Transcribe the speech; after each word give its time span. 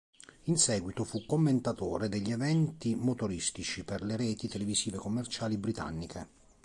In 0.45 0.57
seguito 0.57 1.03
fu 1.03 1.27
commentatore 1.27 2.09
degli 2.09 2.31
eventi 2.31 2.95
motoristici 2.95 3.83
per 3.83 4.01
le 4.01 4.15
reti 4.15 4.47
televisive 4.47 4.97
commerciali 4.97 5.59
britanniche. 5.59 6.27